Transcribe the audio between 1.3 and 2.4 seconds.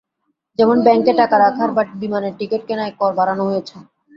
রাখায় বা বিমানের